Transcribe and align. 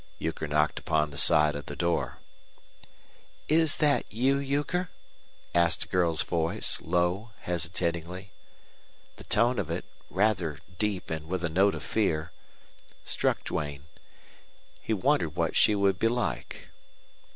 Euchre 0.17 0.47
knocked 0.47 0.79
upon 0.79 1.11
the 1.11 1.15
side 1.17 1.53
of 1.53 1.67
the 1.67 1.75
door. 1.75 2.17
"Is 3.47 3.77
that 3.77 4.11
you, 4.11 4.39
Euchre?" 4.39 4.89
asked 5.53 5.83
a 5.83 5.87
girl's 5.87 6.23
voice, 6.23 6.79
low, 6.83 7.29
hesitatingly. 7.41 8.31
The 9.17 9.25
tone 9.25 9.59
of 9.59 9.69
it, 9.69 9.85
rather 10.09 10.57
deep 10.79 11.11
and 11.11 11.27
with 11.27 11.43
a 11.43 11.49
note 11.49 11.75
of 11.75 11.83
fear, 11.83 12.31
struck 13.05 13.43
Duane. 13.43 13.83
He 14.81 14.91
wondered 14.91 15.35
what 15.35 15.55
she 15.55 15.75
would 15.75 15.99
be 15.99 16.07
like. 16.07 16.69